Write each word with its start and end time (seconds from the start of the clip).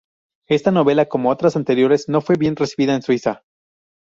Esta 0.49 0.71
novela, 0.71 1.05
como 1.05 1.29
otras 1.29 1.55
anteriores, 1.55 2.09
no 2.09 2.21
fue 2.21 2.35
bien 2.35 2.55
recibida 2.55 2.95
en 2.95 3.03
Suiza. 3.03 3.43